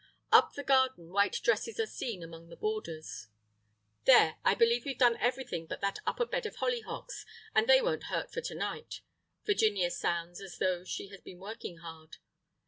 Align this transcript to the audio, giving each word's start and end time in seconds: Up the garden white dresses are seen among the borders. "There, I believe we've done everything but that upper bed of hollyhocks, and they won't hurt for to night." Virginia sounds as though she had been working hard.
Up 0.31 0.53
the 0.55 0.63
garden 0.63 1.09
white 1.11 1.39
dresses 1.43 1.79
are 1.79 1.85
seen 1.85 2.23
among 2.23 2.49
the 2.49 2.55
borders. 2.55 3.27
"There, 4.05 4.37
I 4.43 4.55
believe 4.55 4.83
we've 4.83 4.97
done 4.97 5.15
everything 5.17 5.67
but 5.67 5.79
that 5.81 5.99
upper 6.07 6.25
bed 6.25 6.47
of 6.47 6.55
hollyhocks, 6.55 7.23
and 7.53 7.67
they 7.67 7.83
won't 7.83 8.05
hurt 8.05 8.33
for 8.33 8.41
to 8.41 8.55
night." 8.55 9.01
Virginia 9.45 9.91
sounds 9.91 10.41
as 10.41 10.57
though 10.57 10.83
she 10.83 11.09
had 11.09 11.23
been 11.23 11.37
working 11.39 11.77
hard. 11.77 12.17